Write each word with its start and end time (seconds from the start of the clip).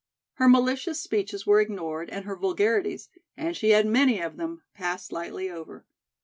Her 0.37 0.49
malicious 0.49 0.99
speeches 0.99 1.45
were 1.45 1.61
ignored 1.61 2.09
and 2.09 2.25
her 2.25 2.35
vulgarities 2.35 3.07
and 3.37 3.55
she 3.55 3.69
had 3.69 3.85
many 3.85 4.19
of 4.19 4.35
them 4.35 4.63
passed 4.73 5.11
lightly 5.11 5.47
over. 5.51 5.85